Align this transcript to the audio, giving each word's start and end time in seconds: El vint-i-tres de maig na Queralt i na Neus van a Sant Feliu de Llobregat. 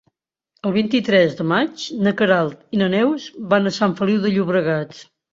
El 0.67 0.71
vint-i-tres 0.75 1.35
de 1.41 1.43
maig 1.49 1.83
na 2.07 2.13
Queralt 2.21 2.63
i 2.77 2.79
na 2.81 2.87
Neus 2.93 3.27
van 3.51 3.69
a 3.69 3.75
Sant 3.77 3.93
Feliu 3.99 4.23
de 4.25 4.33
Llobregat. 4.37 4.97